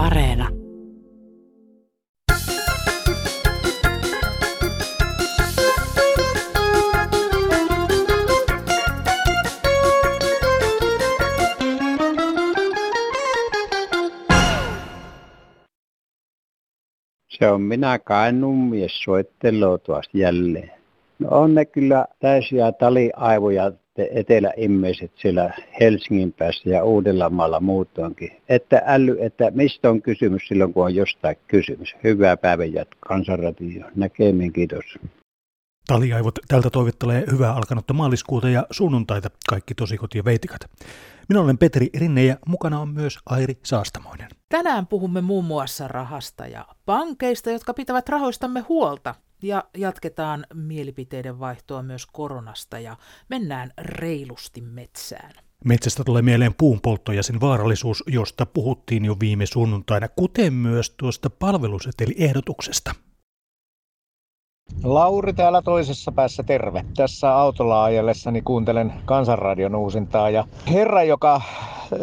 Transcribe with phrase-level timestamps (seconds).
[0.00, 0.48] Areena.
[17.28, 20.70] Se on minä Kainuun mies soittelee tuosta jälleen.
[21.18, 25.50] No on ne kyllä täysiä taliaivoja te eteläimmeiset siellä
[25.80, 28.30] Helsingin päässä ja Uudellamaalla muutoinkin.
[28.48, 31.96] Että äly, että mistä on kysymys silloin, kun on jostain kysymys.
[32.04, 33.84] Hyvää päivänjat Kansanradio.
[33.96, 34.84] Näkemiin, kiitos.
[35.86, 40.60] Taliaivot tältä toivottelee hyvää alkanutta maaliskuuta ja sunnuntaita kaikki tosikot ja veitikat.
[41.30, 44.28] Minä olen Petri Rinne ja mukana on myös Airi Saastamoinen.
[44.48, 49.14] Tänään puhumme muun muassa rahasta ja pankeista, jotka pitävät rahoistamme huolta.
[49.42, 52.96] Ja jatketaan mielipiteiden vaihtoa myös koronasta ja
[53.28, 55.32] mennään reilusti metsään.
[55.64, 61.30] Metsästä tulee mieleen puunpoltto ja sen vaarallisuus, josta puhuttiin jo viime sunnuntaina, kuten myös tuosta
[61.30, 62.94] palveluseteliehdotuksesta.
[64.84, 66.84] Lauri täällä toisessa päässä, terve.
[66.96, 71.40] Tässä autolla ajellessani kuuntelen Kansanradion uusintaa ja herra, joka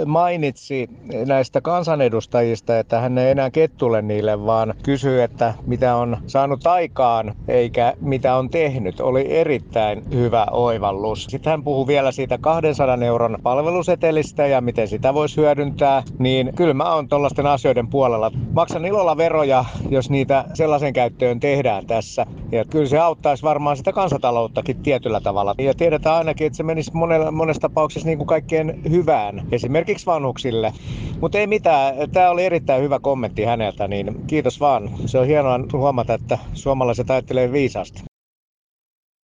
[0.05, 0.89] mainitsi
[1.25, 7.35] näistä kansanedustajista, että hän ei enää kettule niille, vaan kysyy, että mitä on saanut aikaan
[7.47, 8.99] eikä mitä on tehnyt.
[8.99, 11.23] Oli erittäin hyvä oivallus.
[11.23, 16.03] Sitten hän puhuu vielä siitä 200 euron palvelusetelistä ja miten sitä voisi hyödyntää.
[16.19, 18.31] Niin kyllä mä oon tuollaisten asioiden puolella.
[18.53, 22.25] Maksan ilolla veroja, jos niitä sellaisen käyttöön tehdään tässä.
[22.51, 25.55] Ja kyllä se auttaisi varmaan sitä kansantalouttakin tietyllä tavalla.
[25.57, 29.41] Ja tiedetään ainakin, että se menisi monella, monessa tapauksessa niin kuin kaikkeen hyvään.
[29.51, 30.73] Esimerkiksi vanhuksille.
[31.21, 34.89] Mutta ei mitään, tämä oli erittäin hyvä kommentti häneltä, niin kiitos vaan.
[35.05, 38.01] Se on hienoa huomata, että suomalaiset ajattelee viisaasti.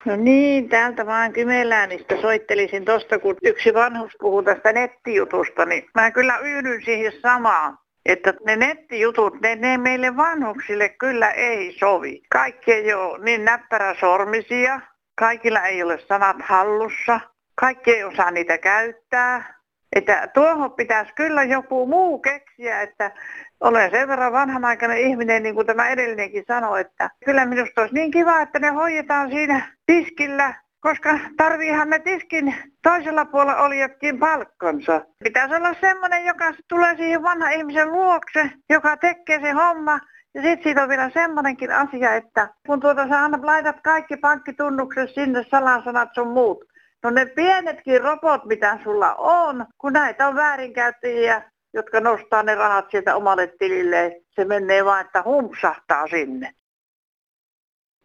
[0.05, 6.11] No niin, täältä vaan Kymeläänistä soittelisin tosta, kun yksi vanhus puhuu tästä nettijutusta, niin mä
[6.11, 7.77] kyllä yhdyn siihen samaan.
[8.05, 12.21] Että ne nettijutut, ne, ne meille vanhuksille kyllä ei sovi.
[12.29, 14.81] Kaikki ei ole niin näppäräsormisia,
[15.15, 17.19] kaikilla ei ole sanat hallussa,
[17.55, 19.53] kaikki ei osaa niitä käyttää.
[19.95, 23.11] Että tuohon pitäisi kyllä joku muu keksiä, että
[23.59, 28.11] olen sen verran vanhanaikainen ihminen, niin kuin tämä edellinenkin sanoi, että kyllä minusta olisi niin
[28.11, 35.01] kiva, että ne hoidetaan siinä tiskillä, koska tarviihan ne tiskin toisella puolella olijatkin palkkonsa.
[35.23, 39.99] Pitäisi olla semmoinen, joka tulee siihen vanha ihmisen luokse, joka tekee se homma.
[40.33, 45.09] Ja sitten siitä on vielä semmoinenkin asia, että kun tuota sä annat, laitat kaikki pankkitunnukset
[45.13, 46.65] sinne, salasanat sun muut,
[47.03, 52.85] No ne pienetkin robot, mitä sulla on, kun näitä on väärinkäyttäjiä, jotka nostaa ne rahat
[52.91, 56.53] sieltä omalle tilille, se menee vain, että humpsahtaa sinne.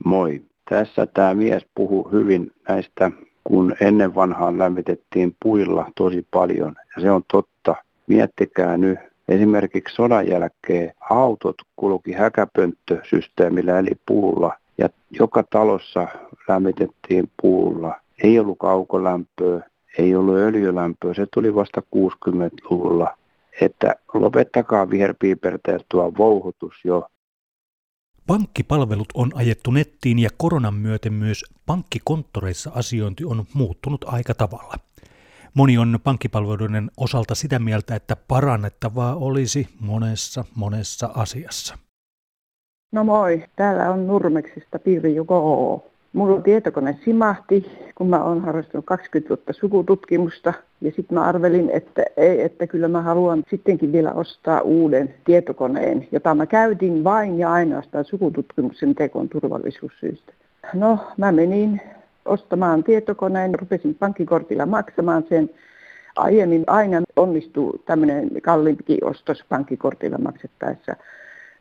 [0.05, 0.43] Moi.
[0.69, 3.11] Tässä tämä mies puhuu hyvin näistä,
[3.45, 6.75] kun ennen vanhaan lämmitettiin puilla tosi paljon.
[6.97, 7.75] Ja se on totta.
[8.07, 8.99] Miettikää nyt,
[9.29, 14.53] esimerkiksi sodan jälkeen autot kulki häkäpönttösysteemillä eli puulla.
[14.79, 16.09] Ja joka talossa
[16.49, 19.61] lämmitettiin puulla ei ollut kaukolämpöä,
[19.99, 23.17] ei ollut öljylämpöä, se tuli vasta 60-luvulla.
[23.61, 27.07] Että lopettakaa viherpiiperteet tuo vouhutus jo.
[28.29, 34.75] Pankkipalvelut on ajettu nettiin ja koronan myöten myös pankkikonttoreissa asiointi on muuttunut aika tavalla.
[35.55, 41.79] Moni on pankkipalveluiden osalta sitä mieltä, että parannettavaa olisi monessa monessa asiassa.
[42.93, 45.29] No moi, täällä on Nurmeksista Pirjo K.
[46.13, 50.53] Mulla tietokone simahti, kun mä oon harrastanut 20 vuotta sukututkimusta.
[50.81, 56.09] Ja sitten mä arvelin, että ei, että kyllä mä haluan sittenkin vielä ostaa uuden tietokoneen,
[56.13, 60.33] jota mä käytin vain ja ainoastaan sukututkimuksen tekon turvallisuussyistä.
[60.75, 61.81] No, mä menin
[62.25, 65.51] ostamaan tietokoneen, rupesin pankkikortilla maksamaan sen.
[66.17, 70.97] Aiemmin aina onnistuu tämmöinen kalliimpikin ostos pankkikortilla maksettaessa.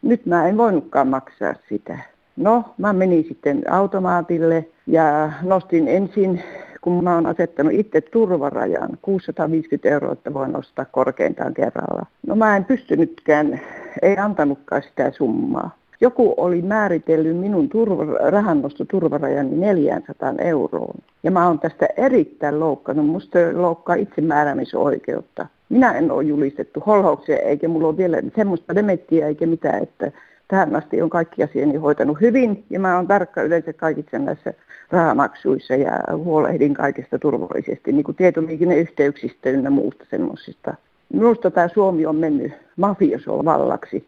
[0.01, 1.99] Nyt mä en voinutkaan maksaa sitä.
[2.37, 6.43] No, mä menin sitten automaatille ja nostin ensin,
[6.81, 12.05] kun mä oon asettanut itse turvarajan, 650 euroa, että voin ostaa korkeintaan kerralla.
[12.27, 13.61] No mä en pystynytkään,
[14.01, 15.75] ei antanutkaan sitä summaa.
[16.01, 20.95] Joku oli määritellyt minun turva, rahannostoturvarajani 400 euroon.
[21.23, 23.05] Ja mä oon tästä erittäin loukkanut.
[23.05, 25.47] Musta loukkaa itsemääräämisoikeutta.
[25.69, 30.11] Minä en ole julistettu holhouksia, eikä mulla ole vielä semmoista demettiä eikä mitään, että
[30.47, 34.53] tähän asti on kaikki asiani hoitanut hyvin ja mä oon tarkka yleensä kaikissa näissä
[34.91, 40.73] rahamaksuissa ja huolehdin kaikesta turvallisesti, niin kuin tietoliikenneyhteyksistä ynnä muusta semmoisista.
[41.13, 44.07] Minusta tämä Suomi on mennyt mafiosovallaksi.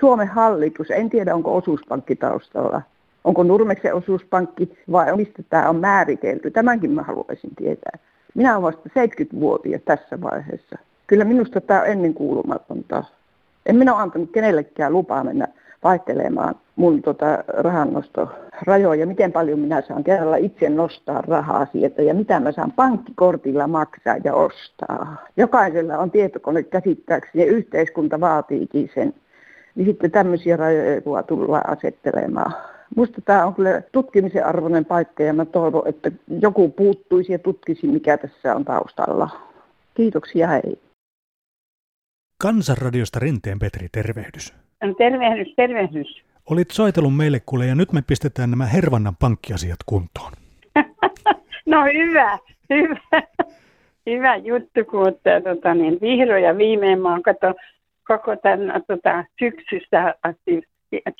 [0.00, 2.82] Suomen hallitus, en tiedä onko osuuspankki taustalla,
[3.24, 6.50] onko Nurmeksen osuuspankki vai mistä tämä on määritelty.
[6.50, 7.98] Tämänkin mä haluaisin tietää.
[8.34, 10.78] Minä olen vasta 70-vuotias tässä vaiheessa.
[11.06, 13.04] Kyllä minusta tämä on ennenkuulumatonta
[13.68, 15.48] En minä ole antanut kenellekään lupaa mennä
[15.84, 22.40] vaihtelemaan mun tota, rahannostorajoja, miten paljon minä saan kerralla itse nostaa rahaa sieltä ja mitä
[22.40, 25.26] mä saan pankkikortilla maksaa ja ostaa.
[25.36, 29.14] Jokaisella on tietokone käsittääkseni ja yhteiskunta vaatiikin sen.
[29.74, 32.52] Niin sitten tämmöisiä rajoja tullaan asettelemaan.
[32.96, 36.10] Musta tämä on kyllä tutkimisen arvoinen paikka ja mä toivon, että
[36.40, 39.30] joku puuttuisi ja tutkisi, mikä tässä on taustalla.
[39.94, 40.78] Kiitoksia, hei.
[42.42, 44.67] Kansanradiosta Rinteen Petri, tervehdys.
[44.84, 46.22] No, tervehdys, tervehdys.
[46.50, 50.32] Olit soitellut meille kuule ja nyt me pistetään nämä Hervannan pankkiasiat kuntoon.
[51.66, 52.38] no hyvä,
[52.70, 53.22] hyvä.
[54.06, 55.14] Hyvä juttu, kun
[55.44, 57.54] tota, niin, vihdoin ja viimein mä oon kato,
[58.06, 60.62] koko tämän tota, syksystä asti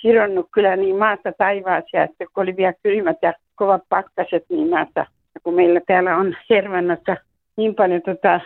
[0.01, 5.07] kironnut kyllä niin maasta taivaaseen, että kun oli vielä kylmät ja kovat pakkaset, niin maasta,
[5.43, 7.17] kun meillä täällä on Hervannassa
[7.57, 8.41] niin paljon tota,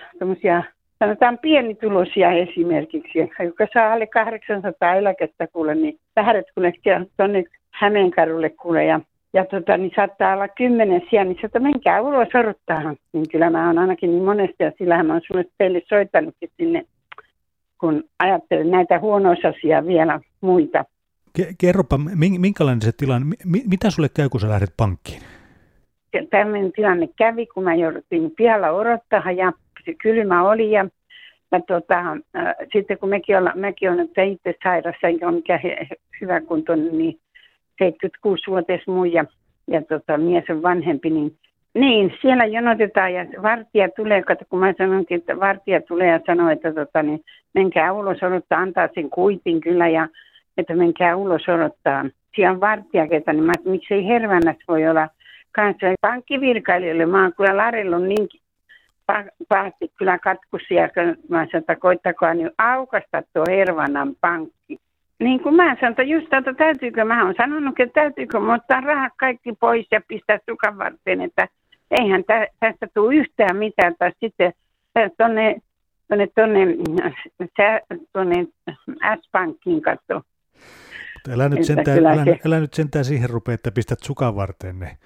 [1.02, 6.72] sanotaan pienituloisia esimerkiksi, joka saa alle 800 eläkettä kuule, niin lähdet kuule
[7.16, 9.00] tuonne Hämeenkarulle kuule ja,
[9.32, 12.94] ja tota, niin saattaa olla kymmenen sijaan, niin sieltä menkää ulos odottaa.
[13.12, 16.84] Niin kyllä mä oon ainakin niin monesti ja sillähän mä oon sulle teille soittanutkin sinne,
[17.80, 20.84] kun ajattelen näitä huonoisasia vielä muita.
[21.58, 21.98] Kerropa,
[22.38, 25.22] minkälainen se tilanne, mitä sulle käy, kun sä lähdet pankkiin?
[26.30, 29.52] Tällainen tilanne kävi, kun mä jouduttiin pihalla odottaa ja
[29.84, 30.86] se kylmä oli ja,
[31.52, 31.98] ja tota,
[32.36, 35.60] äh, sitten kun mekin, olla, mekin on että itse sairassa, enkä ole mikään
[36.20, 37.18] hyvä kuntoinen, niin
[37.84, 39.24] 76-vuotias muija
[39.66, 41.38] ja tota, mies on vanhempi, niin
[41.74, 46.48] niin, siellä jonotetaan ja vartija tulee, kato, kun mä sanonkin, että vartija tulee ja sanoo,
[46.48, 47.20] että tota, niin,
[47.54, 50.08] menkää ulos odottaa, antaa sen kuitin kyllä ja
[50.58, 52.04] että menkää ulos odottaa.
[52.34, 55.08] Siellä on vartija, ketä, niin mä, miksei Hervannassa voi olla
[55.52, 57.06] kanssa pankkivirkailijoille.
[57.06, 58.28] Mä oon kyllä larellut niin
[59.48, 64.78] pahasti kyllä katkusia, kun mä sanoin, että koittakaa nyt aukasta tuo Hervannan pankki.
[65.20, 69.12] Niin kuin mä sanoin, että just että täytyykö, mä oon sanonut, että täytyykö ottaa rahat
[69.16, 71.48] kaikki pois ja pistää sukan varten, että
[71.90, 74.52] eihän tä, tästä tule yhtään mitään, tai sitten
[75.16, 75.56] tuonne
[76.08, 77.80] tuonne, tuonne,
[78.12, 78.46] tuonne
[79.20, 80.22] S-pankkiin katso.
[81.32, 84.96] Älä nyt, sentään, älä, älä nyt sentään siihen rupea, että pistät sukan varten ne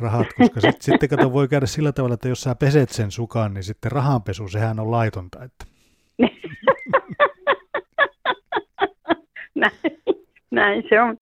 [0.00, 3.54] rahat, koska sitten sit, kato, voi käydä sillä tavalla, että jos sä peset sen sukan,
[3.54, 5.44] niin sitten rahanpesu, sehän on laitonta.
[5.44, 5.64] Että.
[9.54, 9.72] näin,
[10.50, 11.16] näin se on.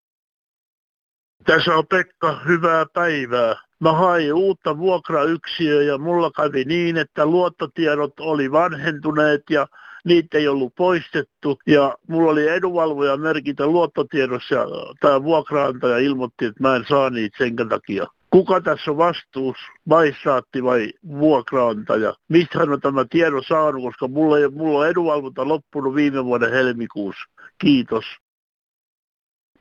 [1.45, 3.55] Tässä on Pekka, hyvää päivää.
[3.81, 9.67] Mä hain uutta vuokrayksiöä ja mulla kävi niin, että luottotiedot oli vanhentuneet ja
[10.05, 11.59] niitä ei ollut poistettu.
[11.67, 14.67] Ja mulla oli edunvalvoja merkintä luottotiedossa ja
[15.01, 18.07] tämä vuokraantaja ilmoitti, että mä en saa niitä sen takia.
[18.31, 22.15] Kuka tässä on vastuus, maistraatti vai vuokraantaja?
[22.29, 27.25] Mistä on tämä tiedon saanut, koska mulla, ei, mulla on edunvalvonta loppunut viime vuoden helmikuussa.
[27.59, 28.05] Kiitos.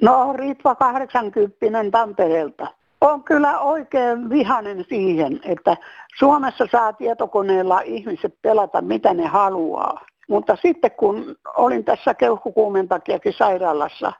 [0.01, 2.67] No Ritva 80 Tampereelta.
[3.01, 5.77] On kyllä oikein vihanen siihen, että
[6.19, 10.05] Suomessa saa tietokoneella ihmiset pelata mitä ne haluaa.
[10.29, 14.11] Mutta sitten kun olin tässä keuhkokuumen takiakin sairaalassa,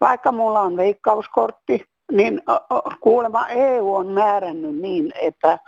[0.00, 2.42] vaikka mulla on veikkauskortti, niin
[3.00, 5.58] kuulemma EU on määrännyt niin, että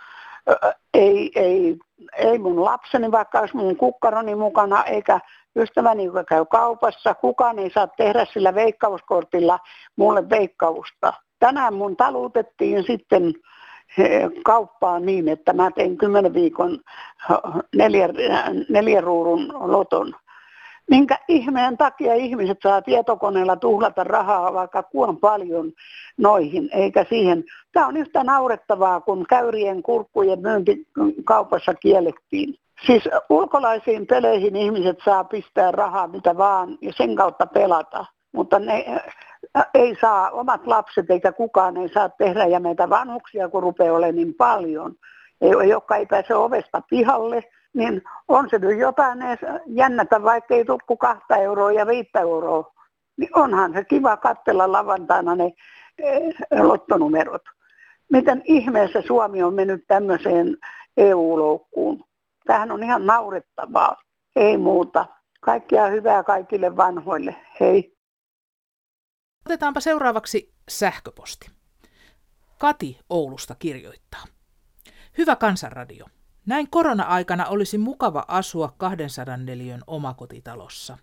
[0.94, 1.76] ei, ei,
[2.16, 5.20] ei mun lapseni, vaikka olisi mun kukkaroni mukana, eikä
[5.56, 9.58] ystäväni, joka käy kaupassa, kukaan ei saa tehdä sillä veikkauskortilla
[9.96, 11.12] mulle veikkausta.
[11.38, 13.34] Tänään mun talutettiin sitten
[14.44, 16.78] kauppaan niin, että mä tein kymmenen viikon
[17.76, 18.08] neljä,
[18.68, 20.14] neljä ruudun loton
[20.90, 25.72] minkä ihmeen takia ihmiset saa tietokoneella tuhlata rahaa vaikka kuon paljon
[26.18, 27.44] noihin, eikä siihen.
[27.72, 30.86] Tämä on yhtä naurettavaa, kun käyrien kurkkujen myynti
[31.24, 32.54] kaupassa kiellettiin.
[32.86, 38.84] Siis ulkolaisiin peleihin ihmiset saa pistää rahaa mitä vaan ja sen kautta pelata, mutta ne
[39.74, 44.16] ei saa, omat lapset eikä kukaan ei saa tehdä ja meitä vanhuksia kun rupeaa olemaan
[44.16, 44.94] niin paljon,
[45.68, 47.44] jotka ei pääse ovesta pihalle,
[47.76, 52.72] niin on se nyt jotain edes jännätä, vaikka ei tule kahta euroa ja viittä euroa.
[53.16, 55.52] Niin onhan se kiva katsella lavantaina ne
[55.98, 57.42] eh, lottonumerot.
[58.12, 60.56] Miten ihmeessä Suomi on mennyt tämmöiseen
[60.96, 62.04] EU-loukkuun?
[62.46, 63.96] Tähän on ihan naurettavaa.
[64.36, 65.06] Ei muuta.
[65.40, 67.36] Kaikkia hyvää kaikille vanhoille.
[67.60, 67.96] Hei.
[69.46, 71.50] Otetaanpa seuraavaksi sähköposti.
[72.58, 74.24] Kati Oulusta kirjoittaa.
[75.18, 76.06] Hyvä kansanradio.
[76.46, 80.98] Näin korona-aikana olisi mukava asua 200 neliön omakotitalossa.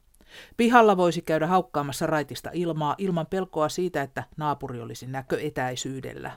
[0.57, 6.31] Pihalla voisi käydä haukkaamassa raitista ilmaa ilman pelkoa siitä, että naapuri olisi näköetäisyydellä.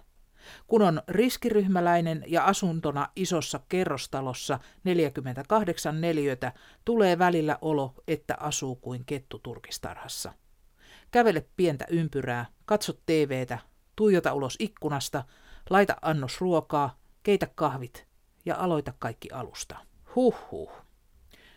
[0.66, 6.52] Kun on riskiryhmäläinen ja asuntona isossa kerrostalossa 48 neliötä,
[6.84, 10.32] tulee välillä olo, että asuu kuin kettu turkistarhassa.
[11.10, 13.58] Kävele pientä ympyrää, katso TVtä,
[13.96, 15.24] tuijota ulos ikkunasta,
[15.70, 18.06] laita annos ruokaa, keitä kahvit
[18.46, 19.76] ja aloita kaikki alusta.
[20.16, 20.70] Huhhuh.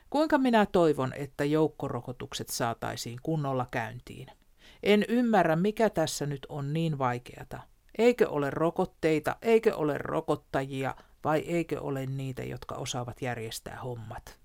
[0.10, 4.27] Kuinka minä toivon, että joukkorokotukset saataisiin kunnolla käyntiin?
[4.84, 7.60] En ymmärrä, mikä tässä nyt on niin vaikeata.
[7.98, 14.39] Eikö ole rokotteita, eikö ole rokottajia vai eikö ole niitä, jotka osaavat järjestää hommat?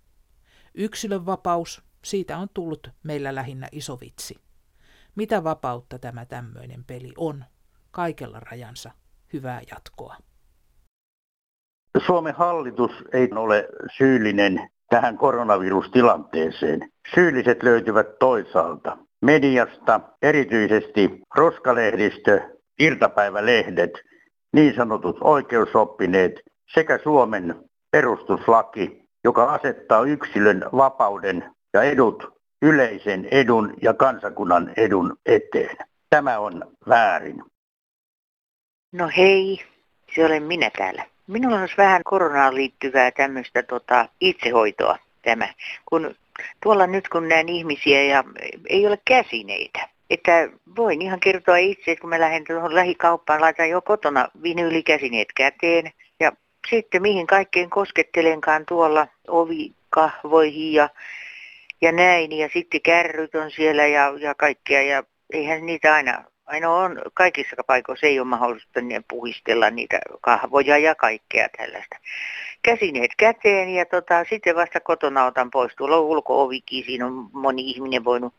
[0.74, 4.36] Yksilön vapaus, siitä on tullut meillä lähinnä iso vitsi.
[5.14, 7.44] Mitä vapautta tämä tämmöinen peli on?
[7.90, 8.90] Kaikella rajansa.
[9.32, 10.16] Hyvää jatkoa.
[11.98, 16.90] Suomen hallitus ei ole syyllinen tähän koronavirustilanteeseen.
[17.14, 18.98] Syylliset löytyvät toisaalta.
[19.22, 22.40] Mediasta, erityisesti roskalehdistö,
[22.78, 23.90] iltapäivälehdet,
[24.52, 26.40] niin sanotut oikeusoppineet
[26.74, 27.54] sekä Suomen
[27.90, 35.76] perustuslaki, joka asettaa yksilön vapauden ja edut yleisen edun ja kansakunnan edun eteen.
[36.10, 37.42] Tämä on väärin.
[38.92, 39.64] No hei,
[40.14, 41.13] se olen minä täällä.
[41.26, 45.49] Minulla olisi vähän koronaan liittyvää tämmöistä tota, itsehoitoa tämä.
[45.87, 46.14] Kun
[46.62, 48.25] tuolla nyt kun näen ihmisiä ja
[48.69, 53.71] ei ole käsineitä, että voin ihan kertoa itse, että kun mä lähden tuohon lähikauppaan, laitan
[53.71, 56.33] jo kotona vinyylikäsineet käteen ja
[56.71, 60.88] sitten mihin kaikkeen koskettelenkaan tuolla ovikahvoihin ja,
[61.81, 65.02] ja näin ja sitten kärryt on siellä ja, ja kaikkea ja
[65.33, 71.48] eihän niitä aina Aina on kaikissa paikoissa ei ole mahdollista puhistella niitä kahvoja ja kaikkea
[71.56, 71.96] tällaista.
[72.62, 75.72] Käsineet käteen ja tota, sitten vasta kotona otan pois.
[75.76, 78.34] Tuolla ulko-ovikin, siinä on moni ihminen voinut.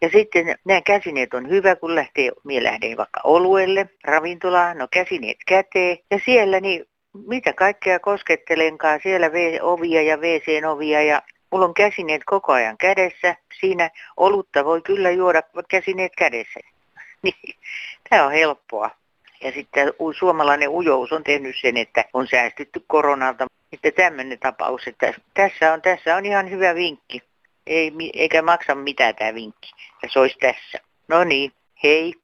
[0.00, 5.38] Ja sitten nämä käsineet on hyvä, kun lähtee, mie lähden vaikka oluelle, ravintolaan, no käsineet
[5.46, 5.98] käteen.
[6.10, 6.84] Ja siellä niin
[7.26, 9.30] mitä kaikkea koskettelenkaan, siellä
[9.62, 11.22] ovia ja wc ovia ja
[11.54, 13.36] Mulla on käsineet koko ajan kädessä.
[13.60, 16.60] Siinä olutta voi kyllä juoda käsineet kädessä.
[17.24, 17.56] Niin,
[18.10, 18.90] tämä on helppoa.
[19.40, 23.46] Ja sitten suomalainen ujous on tehnyt sen, että on säästytty koronalta.
[23.72, 27.22] Että tämmöinen tapaus, että tässä on, tässä on ihan hyvä vinkki.
[27.66, 29.70] Ei, eikä maksa mitään tämä vinkki.
[30.02, 30.78] Ja se olisi tässä.
[31.08, 31.52] No niin,
[31.82, 32.14] hei.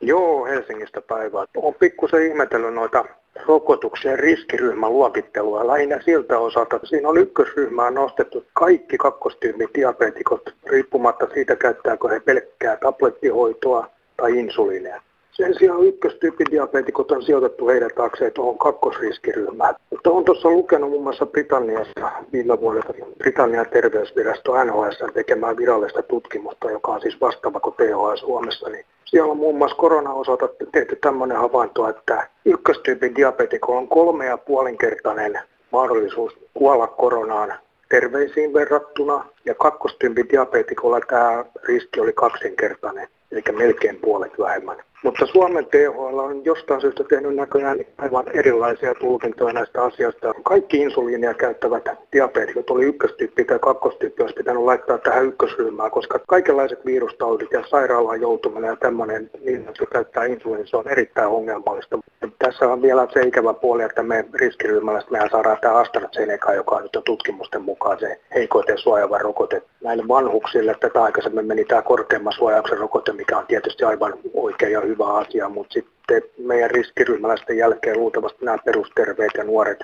[0.00, 1.44] Joo, Helsingistä päivää.
[1.56, 3.04] Olen pikkusen ihmetellyt noita
[3.46, 6.80] rokotuksien riskiryhmäluokittelua lähinnä siltä osalta.
[6.84, 15.02] Siinä on ykkösryhmään nostettu kaikki kakkostyypin diabetikot riippumatta siitä, käyttääkö he pelkkää tablettihoitoa tai insuliineja.
[15.32, 19.74] Sen sijaan ykköstyypin diabetikot on sijoitettu heidän taakseen tuohon kakkosriskiryhmään.
[19.90, 26.70] Mutta on tuossa lukenut muun muassa Britanniassa viime vuodelta Britannian terveysvirasto NHS tekemään virallista tutkimusta,
[26.70, 31.36] joka on siis vastaava kuin THS Suomessa, niin siellä on muun muassa korona-osalta tehty tämmöinen
[31.36, 37.54] havainto, että ykköstyypin diabetiko on kolme ja puolinkertainen mahdollisuus kuolla koronaan
[37.88, 39.24] terveisiin verrattuna.
[39.44, 44.76] Ja kakkostyypin diabetikolla tämä riski oli kaksinkertainen, eli melkein puolet vähemmän.
[45.02, 50.34] Mutta Suomen THL on jostain syystä tehnyt näköjään aivan erilaisia tulkintoja näistä asioista.
[50.42, 56.86] Kaikki insuliinia käyttävät diabeetikot, oli ykköstyyppi tai kakkostyyppi, olisi pitänyt laittaa tähän ykkösryhmään, koska kaikenlaiset
[56.86, 61.98] virustaudit ja sairaalaan joutuminen ja tämmöinen, niin että käyttää insuliinia, se on erittäin ongelmallista.
[62.38, 66.82] Tässä on vielä se ikävä puoli, että me riskiryhmällä mehän saadaan tämä AstraZeneca, joka on
[66.82, 70.76] nyt tutkimusten mukaan se heikoiten suojaava rokote näille vanhuksille.
[70.80, 75.48] Tätä aikaisemmin meni tämä korkeamman suojauksen rokote, mikä on tietysti aivan oikein ja hyvä asia,
[75.48, 79.78] mutta sitten meidän riskiryhmäläisten jälkeen luultavasti nämä perusterveet ja nuoret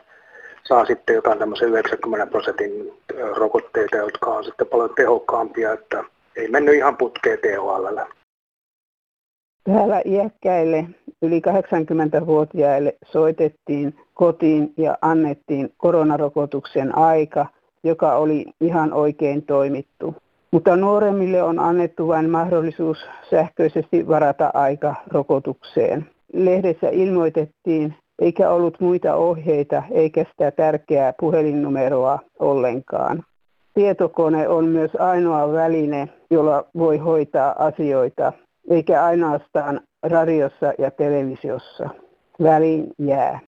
[0.64, 2.92] saa sitten jotain tämmöisen 90 prosentin
[3.36, 6.04] rokotteita, jotka on sitten paljon tehokkaampia, että
[6.36, 7.98] ei mennyt ihan putkeen THL.
[9.64, 10.84] Täällä iäkkäille
[11.22, 17.46] yli 80-vuotiaille soitettiin kotiin ja annettiin koronarokotuksen aika,
[17.84, 20.14] joka oli ihan oikein toimittu.
[20.50, 22.98] Mutta nuoremmille on annettu vain mahdollisuus
[23.30, 26.10] sähköisesti varata aika rokotukseen.
[26.32, 33.22] Lehdessä ilmoitettiin, eikä ollut muita ohjeita eikä sitä tärkeää puhelinnumeroa ollenkaan.
[33.74, 38.32] Tietokone on myös ainoa väline, jolla voi hoitaa asioita,
[38.70, 41.88] eikä ainoastaan radiossa ja televisiossa.
[42.42, 43.40] Väliin jää.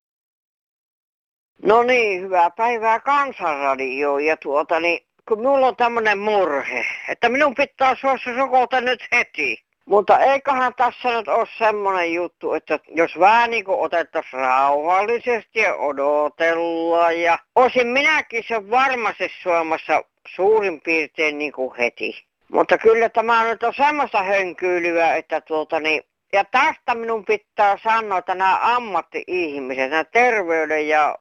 [1.65, 7.55] No niin, hyvää päivää Kansanradio ja tuota niin, kun minulla on tämmöinen murhe, että minun
[7.55, 9.63] pitää suossa rokota nyt heti.
[9.85, 15.75] Mutta eiköhän tässä nyt ole semmoinen juttu, että jos vähän niin kuin otettaisiin rauhallisesti ja
[15.75, 20.03] odotellaan ja olisin minäkin sen varmasti Suomessa
[20.35, 22.23] suurin piirtein niin kuin heti.
[22.51, 28.17] Mutta kyllä tämä nyt on semmoista hönkyylyä, että tuota niin, ja tästä minun pitää sanoa,
[28.17, 31.17] että nämä ammatti-ihmiset, nämä terveyden ja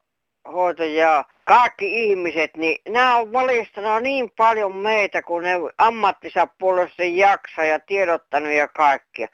[0.53, 7.05] hoito ja kaikki ihmiset, niin nämä on valistanut niin paljon meitä, kun ne ammattinsa puolesta
[7.05, 9.29] jaksaa ja tiedottanut ja kaikkia.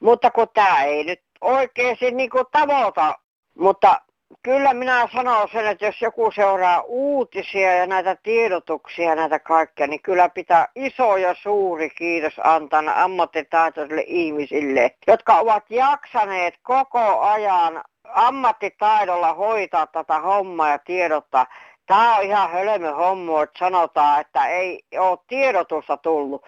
[0.00, 3.18] Mutta kun tämä ei nyt oikeasti niin kuin tavoita,
[3.58, 4.00] mutta
[4.42, 9.86] kyllä minä sanon sen, että jos joku seuraa uutisia ja näitä tiedotuksia ja näitä kaikkia,
[9.86, 17.84] niin kyllä pitää iso ja suuri kiitos antaa ammattitaitoisille ihmisille, jotka ovat jaksaneet koko ajan
[18.14, 21.46] ammattitaidolla hoitaa tätä hommaa ja tiedottaa.
[21.86, 26.42] Tämä on ihan hölmö hommo, että sanotaan, että ei ole tiedotusta tullut.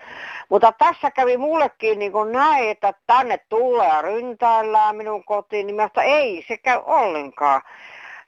[0.49, 5.77] Mutta tässä kävi mullekin niin kuin näin, että tänne tulee ja ryntäillään minun kotiin, niin
[5.77, 7.63] mä ei se käy ollenkaan.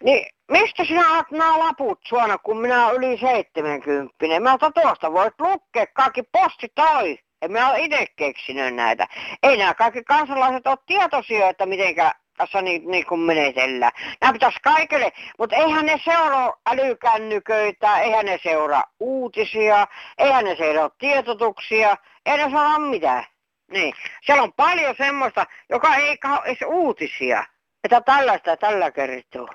[0.02, 4.40] Niin mistä sinä olet nämä laput suona, kun minä olen yli 70?
[4.40, 7.18] Mä että tuosta voit lukea, kaikki posti toi.
[7.42, 9.06] En mä ole itse keksinyt näitä.
[9.42, 13.92] Ei nämä kaikki kansalaiset ole tietoisia, että mitenkä tässä niin, niin kuin menetellään.
[14.20, 19.86] Nämä pitäisi kaikille, mutta eihän ne seuraa älykännyköitä, eihän ne seuraa uutisia,
[20.18, 23.24] eihän ne seuraa tietotuksia, ei ne saa mitään.
[23.70, 23.94] Niin.
[24.26, 27.44] Siellä on paljon semmoista, joka ei ole edes uutisia.
[27.84, 29.48] Että tällaista tällä kertoo.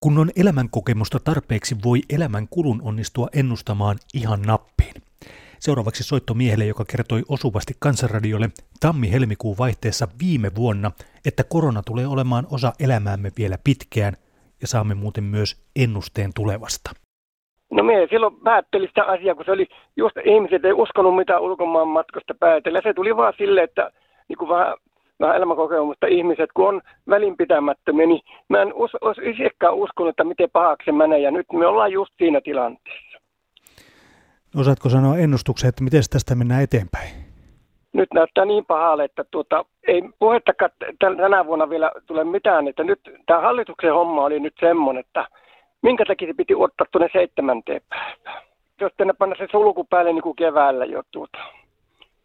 [0.00, 5.01] Kun on elämänkokemusta tarpeeksi, voi elämän kulun onnistua ennustamaan ihan nappiin.
[5.66, 8.48] Seuraavaksi soitto miehelle, joka kertoi osuvasti Kansanradiolle
[8.80, 10.90] tammi-helmikuun vaihteessa viime vuonna,
[11.28, 14.14] että korona tulee olemaan osa elämäämme vielä pitkään
[14.60, 16.90] ja saamme muuten myös ennusteen tulevasta.
[17.70, 19.66] No minä silloin päättelin sitä asiaa, kun se oli
[19.96, 22.80] just ihmiset ei uskonut mitä ulkomaan matkasta päätellä.
[22.82, 23.90] Se tuli vaan sille, että
[24.28, 24.74] niin kuin vähän,
[25.20, 29.16] vähän elämänkokemusta ihmiset, kun on välinpitämättömiä, niin mä en us, us,
[29.72, 31.18] uskonut, että miten pahaksi se menee.
[31.18, 33.11] Ja nyt me ollaan just siinä tilanteessa.
[34.56, 37.10] Osaatko sanoa ennustuksen, että miten tästä mennään eteenpäin?
[37.92, 42.68] Nyt näyttää niin pahalle, että tuota, ei puhettakaan tänä vuonna vielä tule mitään.
[42.68, 45.26] Että nyt tämä hallituksen homma oli nyt semmoinen, että
[45.82, 48.42] minkä takia se piti ottaa tuonne seitsemänteen päivään.
[48.80, 51.38] Jos tänne panna se sulku päälle niin kuin keväällä jo tuota.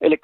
[0.02, 0.18] Eli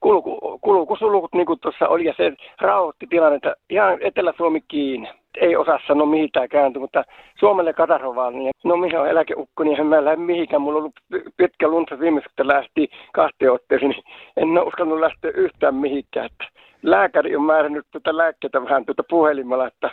[0.00, 5.78] kulku, kulkusulkut niin kuin tuossa oli ja se rauhoitti tilannetta ihan Etelä-Suomi kiinni ei osaa
[5.86, 7.04] sanoa mihin tämä kääntyi, mutta
[7.38, 8.52] Suomelle katastrofaalinen.
[8.64, 10.62] No mihin on eläkeukko, niin en mä lähde mihinkään.
[10.62, 11.00] Mulla on ollut
[11.36, 14.04] pitkä lunta viimeksi, kun lähti kahteen otteeseen, niin
[14.36, 16.26] en ole uskaltanut lähteä yhtään mihinkään.
[16.26, 16.44] Että
[16.82, 19.90] lääkäri on määrännyt tuota lääkkeitä vähän tuota puhelimella, että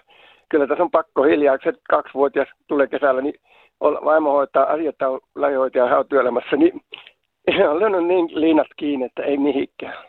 [0.50, 1.58] kyllä tässä on pakko hiljaa.
[1.64, 3.36] Se kaksivuotias tulee kesällä, niin
[3.82, 4.96] vaimo hoitaa asiat
[5.36, 6.82] lähihoitaja on työelämässä, niin
[7.48, 10.06] on löynyt niin liinat kiinni, että ei mihinkään.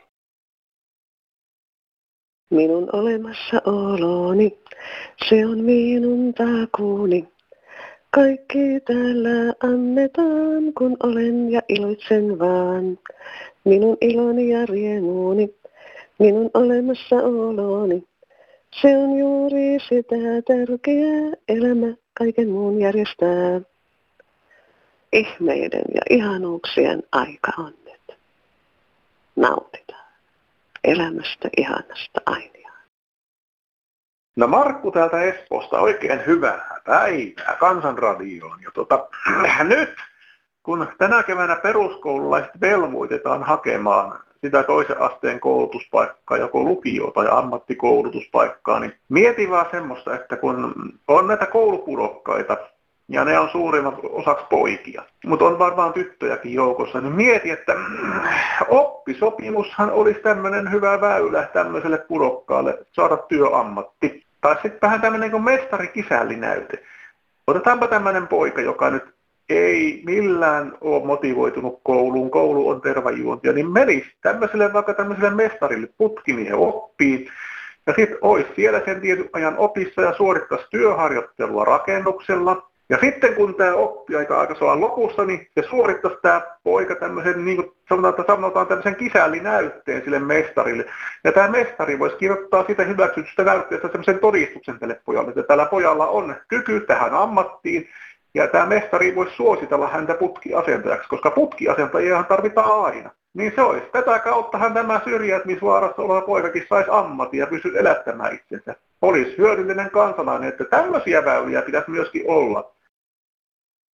[2.50, 4.58] Minun olemassaoloni,
[5.28, 7.28] se on minun takuuni.
[8.10, 12.98] Kaikki täällä annetaan, kun olen ja iloitsen vaan.
[13.64, 15.54] Minun iloni ja riemuni,
[16.18, 18.04] minun olemassaoloni.
[18.82, 20.16] Se on juuri sitä
[20.46, 23.60] tärkeää elämä kaiken muun järjestää.
[25.14, 28.18] Ihmeiden ja ihanuuksien aika on nyt.
[29.36, 30.12] Nautitaan
[30.84, 32.82] elämästä ihanasta ainiaan.
[34.36, 38.62] No Markku täältä Espoosta, oikein hyvää päivää Kansanradioon.
[38.62, 39.08] Ja tota,
[39.64, 39.94] nyt
[40.62, 48.94] kun tänä keväänä peruskoululaiset velvoitetaan hakemaan sitä toisen asteen koulutuspaikkaa, joko lukio- tai ammattikoulutuspaikkaa, niin
[49.08, 50.74] mietin vaan semmoista, että kun
[51.08, 52.56] on näitä koulupudokkaita,
[53.08, 55.02] ja ne on suurimmat osaksi poikia.
[55.26, 57.00] Mutta on varmaan tyttöjäkin joukossa.
[57.00, 57.74] Niin mieti, että
[58.68, 64.24] oppisopimushan olisi tämmöinen hyvä väylä tämmöiselle pudokkaalle saada työammatti.
[64.40, 66.82] Tai sitten vähän tämmöinen kuin mestarikisällinäyte.
[67.46, 69.14] Otetaanpa tämmöinen poika, joka nyt
[69.48, 76.56] ei millään ole motivoitunut kouluun, koulu on tervajuontia, niin menisi tämmöiselle vaikka tämmöiselle mestarille putkimiehen
[76.56, 77.28] oppii,
[77.86, 83.54] ja sitten olisi siellä sen tietyn ajan opissa ja suorittaisi työharjoittelua rakennuksella, ja sitten kun
[83.54, 88.32] tämä oppiaika aika on lopussa, niin se suorittaisi tämä poika tämmöisen, niin kuin sanotaan, että
[88.32, 90.84] sanotaan tämmöisen kisällinäytteen sille mestarille.
[91.24, 96.06] Ja tämä mestari voisi kirjoittaa sitä hyväksytystä näytteestä semmoisen todistuksen tälle pojalle, että tällä pojalla
[96.06, 97.88] on kyky tähän ammattiin,
[98.34, 103.10] ja tämä mestari voisi suositella häntä putkiasentajaksi, koska putkiasentajiahan tarvitaan aina.
[103.34, 103.86] Niin se olisi.
[103.92, 108.76] Tätä kauttahan tämä syrjäytymisvaarassa oleva poikakin saisi ammatin ja pysyisi elättämään itsensä.
[109.02, 112.74] Olisi hyödyllinen kansalainen, että tämmöisiä väyliä pitäisi myöskin olla.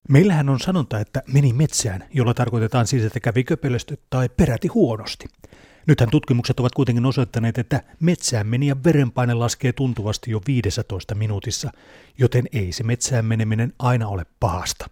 [0.10, 5.26] Meillähän on sanonta, että meni metsään, jolla tarkoitetaan siis, että kävi köpelösti tai peräti huonosti.
[5.88, 11.70] Nythän tutkimukset ovat kuitenkin osoittaneet, että metsään meni ja verenpaine laskee tuntuvasti jo 15 minuutissa,
[12.18, 14.86] joten ei se metsään meneminen aina ole pahasta.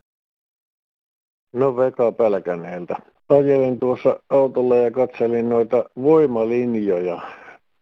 [1.54, 2.96] No veka pelkäneeltä.
[3.30, 7.22] Ajelin tuossa autolla ja katselin noita voimalinjoja,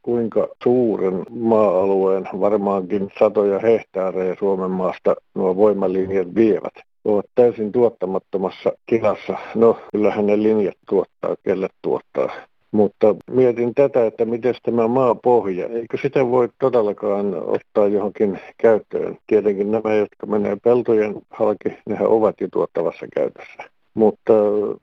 [0.02, 6.74] kuinka suuren maa-alueen, varmaankin satoja hehtaareja Suomen maasta nuo voimalinjat vievät
[7.06, 9.38] ovat täysin tuottamattomassa tilassa.
[9.56, 12.30] No, kyllähän ne linjat tuottaa, kelle tuottaa.
[12.72, 19.18] Mutta mietin tätä, että miten tämä maapohja, eikö sitä voi todellakaan ottaa johonkin käyttöön.
[19.28, 23.75] Tietenkin nämä, jotka menee peltojen halki, nehän ovat jo tuottavassa käytössä.
[23.96, 24.34] Mutta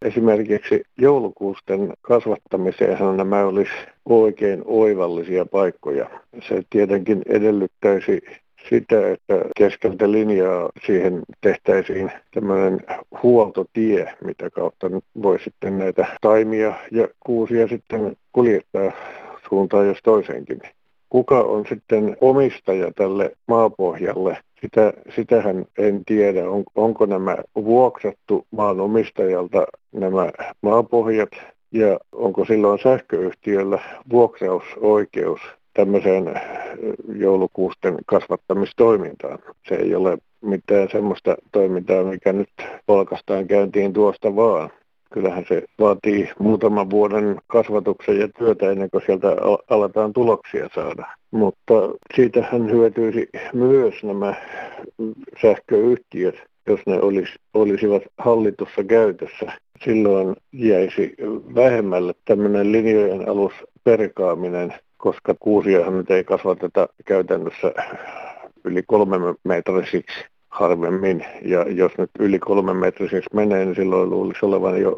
[0.03, 3.73] esimerkiksi joulukuusten kasvattamiseen nämä olisi
[4.05, 6.11] oikein oivallisia paikkoja.
[6.49, 8.21] Se tietenkin edellyttäisi
[8.69, 12.81] sitä, että keskeltä linjaa siihen tehtäisiin tämmöinen
[13.23, 18.93] huoltotie, mitä kautta nyt voi sitten näitä taimia ja kuusia sitten kuljettaa
[19.49, 20.61] suuntaan jos toiseenkin.
[21.13, 24.39] Kuka on sitten omistaja tälle maapohjalle?
[24.61, 30.31] Sitä, sitähän en tiedä, on, onko nämä vuokrattu maanomistajalta nämä
[30.63, 31.29] maapohjat
[31.73, 33.79] ja onko silloin sähköyhtiöllä
[34.11, 35.41] vuokrausoikeus
[35.75, 36.43] tämmöiseen äh,
[37.17, 39.39] joulukuusten kasvattamistoimintaan.
[39.69, 42.51] Se ei ole mitään semmoista toimintaa, mikä nyt
[42.87, 44.71] polkastaan käyntiin tuosta vaan.
[45.13, 49.37] Kyllähän se vaatii muutaman vuoden kasvatuksen ja työtä ennen kuin sieltä
[49.71, 51.07] aletaan tuloksia saada.
[51.31, 51.75] Mutta
[52.15, 54.35] siitähän hyötyisi myös nämä
[55.43, 56.35] sähköyhtiöt,
[56.67, 59.53] jos ne olis, olisivat hallitussa käytössä.
[59.85, 61.15] Silloin jäisi
[61.55, 63.53] vähemmälle tämmöinen linjojen alus
[63.85, 67.73] perkaaminen koska kuusiahan nyt ei kasvateta käytännössä
[68.65, 71.25] yli kolme metrisiksi harvemmin.
[71.43, 74.97] Ja jos nyt yli kolme metrisiksi menee, niin silloin luulisi olevan jo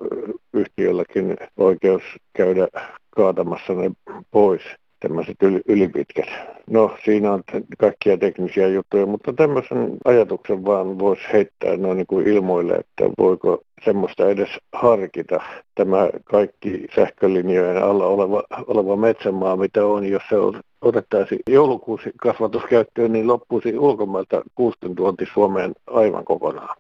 [0.53, 2.69] yhtiölläkin oikeus käydä
[3.11, 3.90] kaatamassa ne
[4.31, 4.62] pois
[5.01, 6.29] tämmöiset yli, ylipitkät.
[6.71, 7.43] No, siinä on
[7.79, 13.62] kaikkia teknisiä juttuja, mutta tämmöisen ajatuksen vaan voisi heittää noin niin kuin ilmoille, että voiko
[13.85, 15.40] semmoista edes harkita.
[15.75, 23.12] Tämä kaikki sähkölinjojen alla oleva, oleva metsämaa, mitä on, jos se on, otettaisiin joulukuusi kasvatuskäyttöön,
[23.12, 26.77] niin loppuisi ulkomailta kuusten tuonti Suomeen aivan kokonaan.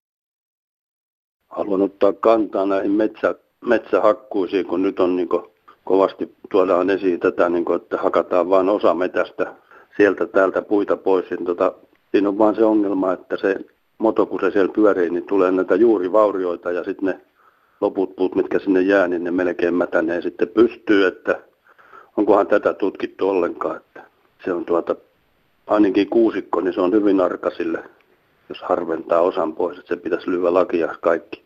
[1.48, 3.34] Haluan ottaa kantaa näihin metsä,
[3.66, 5.28] metsähakkuisiin, kun nyt on niin
[5.84, 9.54] kovasti tuodaan esiin tätä, niin kuin, että hakataan vain osa metästä
[9.96, 11.30] sieltä täältä puita pois.
[11.30, 11.72] Niin tota,
[12.10, 13.56] siinä on vain se ongelma, että se
[13.98, 17.20] moto, kun se siellä pyörii, niin tulee näitä juurivaurioita ja sitten ne
[17.80, 21.40] loput puut, mitkä sinne jää, niin ne melkein mätänee sitten pystyy, että
[22.16, 24.04] onkohan tätä tutkittu ollenkaan, että
[24.44, 24.96] se on tuota,
[25.66, 27.84] ainakin kuusikko, niin se on hyvin arkasille,
[28.48, 31.44] jos harventaa osan pois, että se pitäisi lyödä lakia kaikki.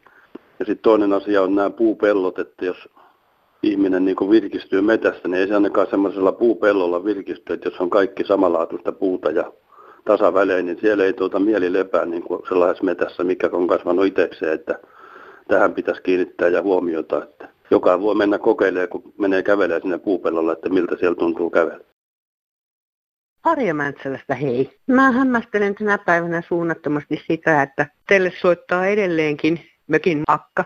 [0.58, 2.88] Ja sitten toinen asia on nämä puupellot, että jos
[3.62, 7.90] ihminen niin kuin virkistyy metästä, niin ei se ainakaan semmoisella puupellolla virkisty, että jos on
[7.90, 9.52] kaikki samanlaatuista puuta ja
[10.04, 14.52] tasavälein, niin siellä ei tuota mieli lepää niin kuin sellaisessa metässä, mikä on kasvanut itsekseen,
[14.52, 14.78] että
[15.48, 20.52] tähän pitäisi kiinnittää ja huomiota, että joka voi mennä kokeilemaan, kun menee kävelemään sinne puupellolla,
[20.52, 21.84] että miltä siellä tuntuu kävellä.
[23.44, 24.78] Harja Mäntsälästä, hei.
[24.86, 30.64] Mä hämmästelen tänä päivänä suunnattomasti sitä, että teille soittaa edelleenkin mökin akka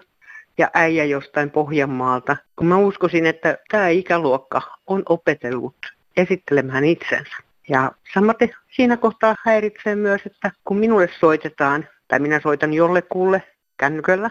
[0.58, 5.76] ja äijä jostain Pohjanmaalta, kun mä uskoisin, että tämä ikäluokka on opetellut
[6.16, 7.36] esittelemään itsensä.
[7.68, 13.42] Ja samaten siinä kohtaa häiritsee myös, että kun minulle soitetaan, tai minä soitan jollekulle
[13.76, 14.30] kännyköllä,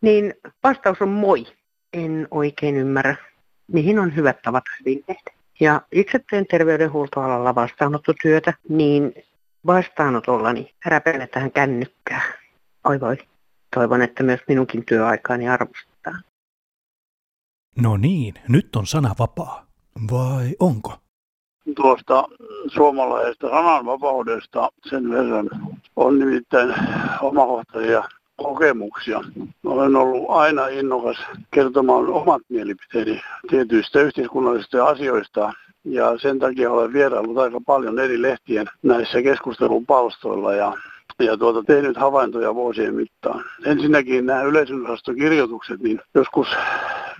[0.00, 1.46] niin vastaus on moi.
[1.96, 3.16] En oikein ymmärrä,
[3.66, 5.30] mihin on hyvät tavat hyvin tehdä.
[5.60, 9.14] Ja itse teen terveydenhuoltoalalla vastaanottotyötä, niin
[9.66, 12.22] vastaanotollani räpelletään kännykkää.
[12.84, 13.16] Oi voi
[13.74, 16.22] toivon, että myös minunkin työaikaani arvostetaan.
[17.76, 19.66] No niin, nyt on sana vapaa.
[20.10, 20.98] Vai onko?
[21.76, 22.24] Tuosta
[22.74, 25.48] suomalaisesta sananvapaudesta sen verran
[25.96, 26.74] on nimittäin
[27.20, 28.02] omakohtaisia
[28.36, 29.20] kokemuksia.
[29.64, 31.16] Olen ollut aina innokas
[31.50, 33.20] kertomaan omat mielipiteeni
[33.50, 35.52] tietyistä yhteiskunnallisista asioista
[35.84, 40.72] ja sen takia olen vieraillut aika paljon eri lehtien näissä keskustelupalstoilla ja
[41.18, 43.44] ja tuota, tehnyt havaintoja vuosien mittaan.
[43.64, 46.48] Ensinnäkin nämä yleisönosastokirjoitukset, niin joskus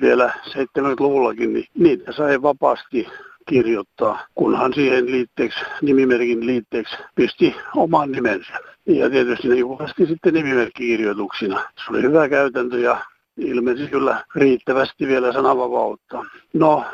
[0.00, 3.09] vielä 70-luvullakin, niin niitä sai vapaasti
[3.49, 8.53] kirjoittaa, kunhan siihen liitteeksi, nimimerkin liitteeksi pisti oman nimensä.
[8.87, 11.57] Ja tietysti ne julkaistiin sitten nimimerkkikirjoituksina.
[11.57, 13.05] Se oli hyvä käytäntö ja
[13.37, 16.25] ilmeisesti kyllä riittävästi vielä sananvapautta.
[16.53, 16.85] No,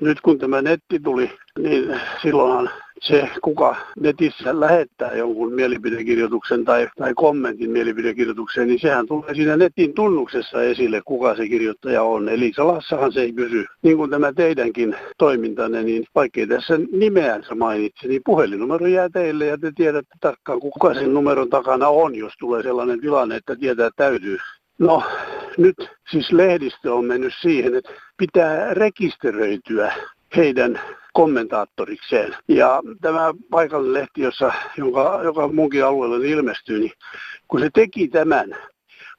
[0.00, 2.70] nyt kun tämä netti tuli, niin silloinhan
[3.02, 9.94] se, kuka netissä lähettää jonkun mielipidekirjoituksen tai, tai kommentin mielipidekirjoitukseen, niin sehän tulee siinä netin
[9.94, 12.28] tunnuksessa esille, kuka se kirjoittaja on.
[12.28, 13.64] Eli salassahan se ei pysy.
[13.82, 19.58] Niin kuin tämä teidänkin toimintanne, niin vaikkei tässä nimeänsä mainitse, niin puhelinnumero jää teille ja
[19.58, 24.38] te tiedätte tarkkaan, kuka sen numeron takana on, jos tulee sellainen tilanne, että tietää täytyy
[24.78, 25.02] No
[25.58, 25.76] nyt
[26.10, 29.92] siis lehdistö on mennyt siihen, että pitää rekisteröityä
[30.36, 30.80] heidän
[31.12, 32.36] kommentaattorikseen.
[32.48, 36.92] Ja tämä paikallinen lehti, jossa, jonka, joka munkin alueella ilmestyy, niin
[37.48, 38.56] kun se teki tämän,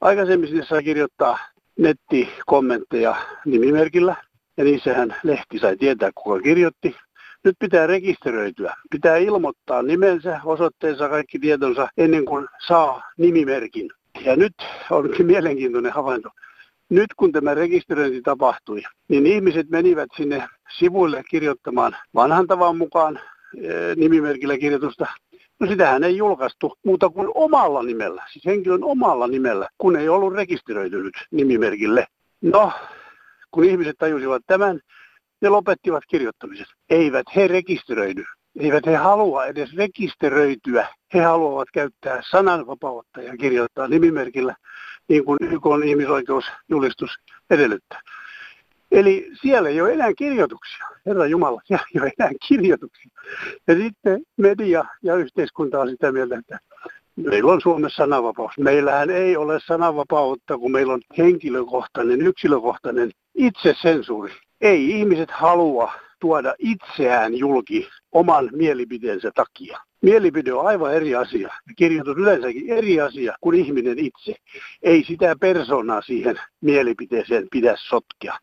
[0.00, 1.38] aikaisemmin sinne sai kirjoittaa
[1.78, 4.16] nettikommentteja nimimerkillä,
[4.56, 6.96] ja niissähän lehti sai tietää, kuka kirjoitti.
[7.44, 8.74] Nyt pitää rekisteröityä.
[8.90, 13.90] Pitää ilmoittaa nimensä, osoitteensa, kaikki tietonsa ennen kuin saa nimimerkin.
[14.24, 14.54] Ja nyt
[14.90, 16.28] onkin mielenkiintoinen havainto.
[16.88, 23.20] Nyt kun tämä rekisteröinti tapahtui, niin ihmiset menivät sinne sivuille kirjoittamaan vanhan tavan mukaan
[23.62, 25.06] e, nimimerkillä kirjoitusta.
[25.60, 30.34] No sitähän ei julkaistu muuta kuin omalla nimellä, siis henkilön omalla nimellä, kun ei ollut
[30.34, 32.06] rekisteröitynyt nimimerkille.
[32.42, 32.72] No,
[33.50, 34.80] kun ihmiset tajusivat tämän,
[35.40, 36.66] ne lopettivat kirjoittamisen.
[36.90, 38.24] Eivät he rekisteröidy.
[38.58, 40.88] Eivät he halua edes rekisteröityä.
[41.14, 44.54] He haluavat käyttää sananvapautta ja kirjoittaa nimimerkillä,
[45.08, 47.10] niin kuin YK on ihmisoikeusjulistus
[47.50, 48.00] edellyttää.
[48.90, 50.86] Eli siellä ei ole enää kirjoituksia.
[51.06, 53.10] Herra Jumala, siellä ei ole enää kirjoituksia.
[53.66, 56.58] Ja sitten media ja yhteiskunta on sitä mieltä, että
[57.16, 58.58] meillä on Suomessa sananvapaus.
[58.58, 64.32] Meillähän ei ole sananvapautta, kun meillä on henkilökohtainen, yksilökohtainen itsesensuuri.
[64.60, 69.78] Ei ihmiset halua tuoda itseään julki oman mielipiteensä takia.
[70.04, 71.48] Mielipide on aivan eri asia.
[71.76, 74.34] Kirjoitus yleensäkin eri asia kuin ihminen itse.
[74.82, 78.38] Ei sitä persoonaa siihen mielipiteeseen pidä sotkea.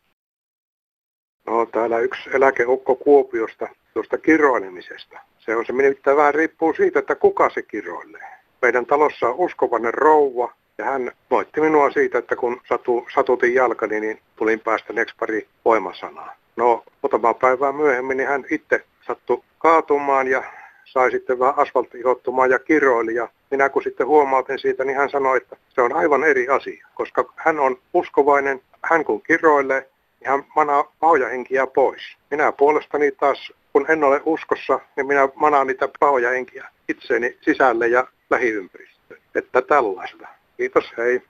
[1.46, 5.18] No täällä yksi eläkeukko Kuopiosta tuosta kiroilemisesta.
[5.38, 8.28] Se on se nimittäin vähän riippuu siitä, että kuka se kiroilee.
[8.62, 14.00] Meidän talossa on uskovainen rouva, ja hän moitti minua siitä, että kun satu, satutin jalkani,
[14.00, 16.36] niin tulin päästäneeksi pari voimasanaa.
[16.56, 20.44] No, muutama päivää myöhemmin niin hän itse sattui kaatumaan ja
[20.84, 23.14] sai sitten vähän asfalttihottumaan ja kiroili.
[23.14, 26.86] Ja minä kun sitten huomautin siitä, niin hän sanoi, että se on aivan eri asia,
[26.94, 29.90] koska hän on uskovainen, hän kun kiroilee,
[30.20, 32.02] niin hän manaa pahoja henkiä pois.
[32.30, 37.88] Minä puolestani taas, kun en ole uskossa, niin minä manaan niitä pahoja henkiä itseeni sisälle
[37.88, 39.20] ja lähiympäristöön.
[39.34, 40.28] Että tällaista.
[40.56, 41.22] Kiitos, hei.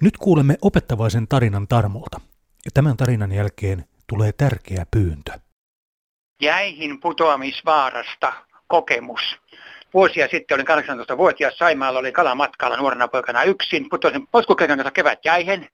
[0.00, 2.20] Nyt kuulemme opettavaisen tarinan Tarmolta.
[2.64, 5.32] Ja tämän tarinan jälkeen tulee tärkeä pyyntö.
[6.42, 8.32] Jäihin putoamisvaarasta
[8.66, 9.38] kokemus.
[9.94, 13.88] Vuosia sitten olin 18-vuotias Saimaalla, oli kalamatkalla nuorena poikana yksin.
[13.90, 15.68] Putosin potkukeikan kanssa kevät jäihin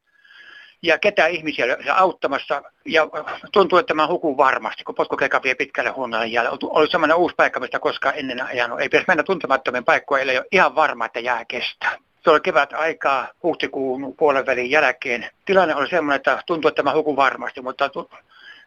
[0.83, 2.63] ja ketä ihmisiä auttamassa.
[2.85, 3.07] Ja
[3.53, 6.59] tuntuu, että mä hukun varmasti, kun potkukeka vie pitkälle huonolle jäälle.
[6.63, 8.81] Oli semmoinen uusi paikka, mistä koskaan ennen ajanut.
[8.81, 11.97] Ei pitäisi mennä tuntemattomien paikkoja, ei ole ihan varma, että jää kestää.
[12.25, 15.31] Se oli kevät aikaa huhtikuun puolen välin jälkeen.
[15.45, 17.91] Tilanne oli semmoinen, että tuntui, että mä hukun varmasti, mutta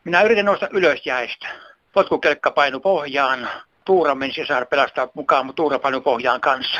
[0.03, 1.47] minä yritin nousta ylös jäistä.
[1.93, 3.49] Potkukelkka painu pohjaan.
[3.85, 6.79] Tuura meni sisään pelastaa mukaan, mutta Tuura painu pohjaan kanssa.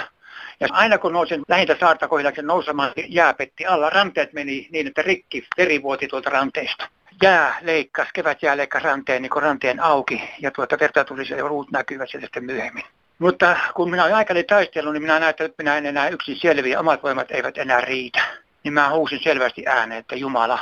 [0.59, 3.89] Ja aina kun nousin lähintä saarta kohdillaan nousemaan, jääpetti alla.
[3.89, 6.87] Ranteet meni niin, että rikki veri vuoti tuolta ranteesta.
[7.23, 8.07] Jää leikkas,
[8.41, 10.21] jää leikkasi ranteen, niin kuin ranteen auki.
[10.39, 12.83] Ja tuota verta tuli se ruut näkyvät sitten myöhemmin.
[13.19, 16.79] Mutta kun minä olen aikani taistellut, niin minä näen, että minä en enää yksin selviä,
[16.79, 18.21] omat voimat eivät enää riitä.
[18.63, 20.59] Niin mä huusin selvästi ääneen, että Jumala,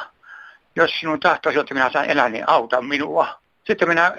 [0.76, 3.39] jos sinun tahtoisi, että minä saan elää, niin auta minua.
[3.70, 4.14] Sitten minä,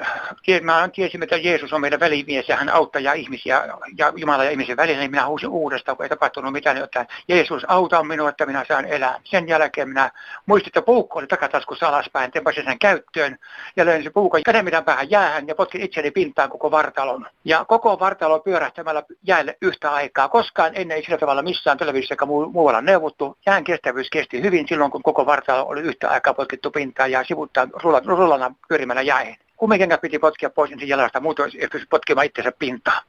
[0.62, 3.64] mä tiesin, että Jeesus on meidän välimies ja hän auttaa ihmisiä
[3.98, 7.06] ja Jumala ja ihmisen välillä, niin minä huusin uudestaan, kun ei tapahtunut mitään, niin että
[7.28, 9.20] Jeesus auta minua, että minä saan elää.
[9.24, 10.10] Sen jälkeen minä
[10.46, 13.38] muistin, että puukko oli takataskussa alaspäin, tempasin sen käyttöön
[13.76, 14.10] ja löin se
[14.44, 17.26] käden mitään päähän jäähän ja potkin itseni pintaan koko vartalon.
[17.44, 20.28] Ja koko vartalo pyörähtämällä jäälle yhtä aikaa.
[20.28, 23.38] Koskaan ennen ei sillä tavalla missään televisiossa eikä muualla neuvottu.
[23.46, 27.66] Jään kestävyys kesti hyvin silloin, kun koko vartalo oli yhtä aikaa potkittu pintaan ja sivuttaa
[28.06, 33.02] rullana pyörimällä jäihin kumminkin piti potkia pois ensin jalasta, muuten ei pysty potkimaan itsensä pintaan.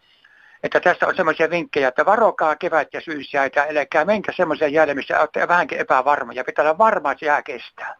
[0.63, 5.19] Että tässä on semmoisia vinkkejä, että varokaa kevät ja syysjäitä, älkää menkää semmoisia jäälle, missä
[5.19, 6.43] olette vähänkin epävarmoja.
[6.43, 7.95] Pitää olla varma, että jää kestää.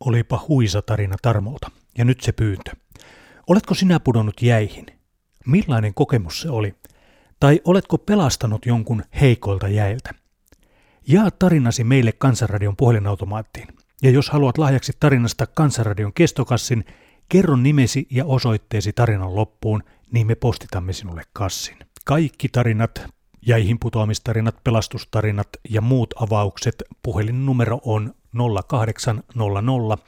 [0.00, 1.70] Olipa huisa tarina Tarmolta.
[1.98, 2.70] Ja nyt se pyyntö.
[3.46, 4.86] Oletko sinä pudonnut jäihin?
[5.46, 6.74] Millainen kokemus se oli?
[7.40, 10.10] Tai oletko pelastanut jonkun heikoilta jäiltä?
[11.08, 13.68] Jaa tarinasi meille Kansanradion puhelinautomaattiin.
[14.02, 16.84] Ja jos haluat lahjaksi tarinasta Kansanradion kestokassin,
[17.28, 21.76] Kerro nimesi ja osoitteesi tarinan loppuun, niin me postitamme sinulle kassin.
[22.04, 23.06] Kaikki tarinat,
[23.46, 28.14] jäihin putoamistarinat, pelastustarinat ja muut avaukset, puhelinnumero on
[28.64, 29.98] 0800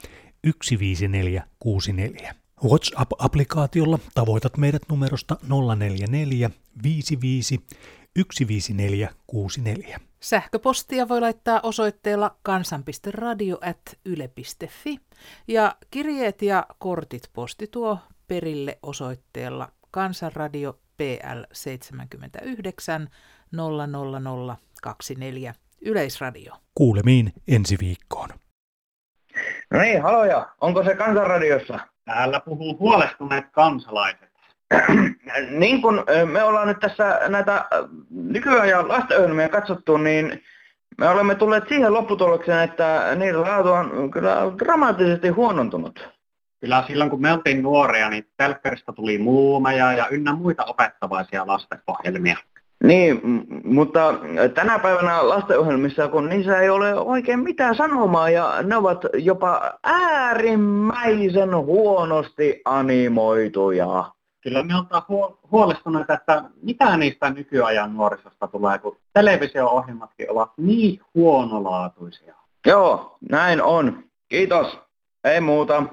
[0.79, 2.35] 15464.
[2.63, 5.37] WhatsApp-applikaatiolla tavoitat meidät numerosta
[5.75, 6.49] 044
[6.83, 7.59] 55
[8.47, 10.08] 15464.
[10.19, 14.99] Sähköpostia voi laittaa osoitteella kansan.radio.yle.fi
[15.47, 23.09] ja kirjeet ja kortit posti tuo perille osoitteella Kansanradio PL 79
[23.51, 26.53] 00024 Yleisradio.
[26.75, 28.29] Kuulemiin ensi viikkoon.
[29.71, 30.49] No niin, haloja.
[30.61, 31.79] Onko se kansanradiossa?
[32.05, 34.28] Täällä puhuu huolestuneet kansalaiset.
[35.49, 37.65] Niin kuin me ollaan nyt tässä näitä
[38.09, 40.43] nykyajan lastenohjelmia katsottu, niin
[40.97, 46.09] me olemme tulleet siihen lopputulokseen, että niiden laatu on kyllä dramaattisesti huonontunut.
[46.61, 52.37] Kyllä silloin kun me oltiin nuoria, niin telkkarista tuli muumeja ja ynnä muita opettavaisia lastenohjelmia.
[52.83, 53.21] Niin,
[53.63, 54.13] mutta
[54.53, 61.55] tänä päivänä lastenohjelmissa, kun niissä ei ole oikein mitään sanomaa ja ne ovat jopa äärimmäisen
[61.55, 64.11] huonosti animoituja.
[64.41, 65.03] Kyllä me oltaan
[65.51, 72.35] huolestuneita, että mitä niistä nykyajan nuorisosta tulee, kun televisio-ohjelmatkin ovat niin huonolaatuisia.
[72.65, 74.03] Joo, näin on.
[74.27, 74.79] Kiitos.
[75.23, 75.83] Ei muuta.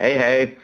[0.00, 0.58] Hei hei.